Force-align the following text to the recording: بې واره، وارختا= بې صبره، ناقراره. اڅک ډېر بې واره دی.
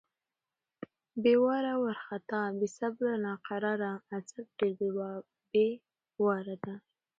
بې 1.21 1.33
واره، 1.43 1.73
وارختا= 1.83 2.41
بې 2.57 2.67
صبره، 2.77 3.13
ناقراره. 3.25 3.91
اڅک 4.15 4.47
ډېر 4.59 4.71
بې 4.79 4.89
واره 6.23 6.55
دی. 6.63 6.75